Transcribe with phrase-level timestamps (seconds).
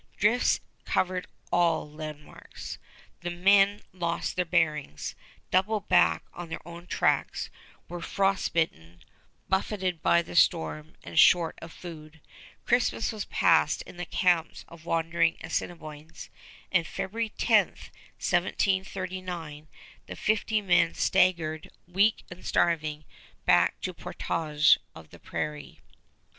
[0.17, 2.79] Drifts covered all landmarks.
[3.19, 5.13] The men lost their bearings,
[5.51, 7.51] doubled back on their own tracks,
[7.87, 9.03] were frost bitten,
[9.47, 12.19] buffeted by the storm, and short of food.
[12.65, 16.31] Christmas was passed in the camps of wandering Assiniboines,
[16.71, 19.67] and February 10, 1739,
[20.07, 23.05] the fifty men staggered, weak and starving,
[23.45, 25.79] back to the Portage of the Prairie.